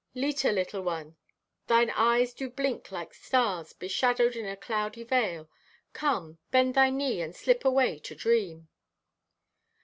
"Leta, 0.15 0.51
little 0.51 0.81
one, 0.81 1.15
thine 1.67 1.91
eyes 1.91 2.33
do 2.33 2.49
blink 2.49 2.91
like 2.91 3.13
stars 3.13 3.71
beshadowed 3.71 4.35
in 4.35 4.47
a 4.47 4.57
cloudy 4.57 5.03
veil. 5.03 5.47
Come, 5.93 6.39
bend 6.49 6.73
thy 6.73 6.89
knee 6.89 7.21
and 7.21 7.35
slip 7.35 7.63
away 7.63 7.99
to 7.99 8.15
dream!" 8.15 8.67